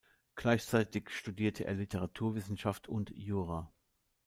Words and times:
Gleichzeitig 0.33 1.11
studierte 1.11 1.65
er 1.65 1.75
Literaturwissenschaft 1.75 2.89
und 2.89 3.11
Jura. 3.11 3.71